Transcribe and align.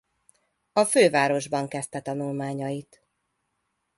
A 0.73 0.85
fővárosban 0.85 1.67
kezdte 1.67 1.99
tanulmányait. 2.01 3.01